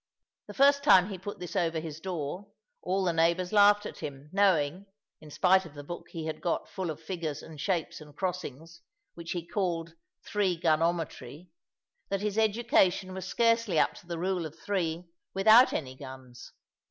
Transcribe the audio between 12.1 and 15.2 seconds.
his education was scarcely up to the rule of three,